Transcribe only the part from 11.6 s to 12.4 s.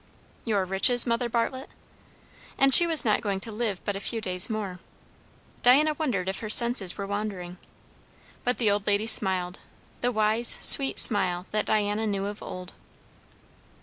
Diana knew